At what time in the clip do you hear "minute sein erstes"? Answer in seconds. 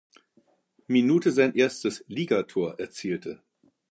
0.87-2.03